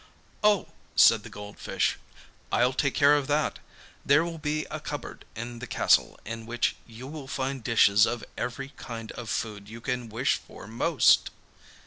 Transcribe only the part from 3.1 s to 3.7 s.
of that.